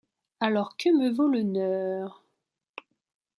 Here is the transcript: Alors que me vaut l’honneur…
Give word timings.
Alors 0.39 0.77
que 0.77 0.89
me 0.89 1.11
vaut 1.11 1.27
l’honneur… 1.27 2.23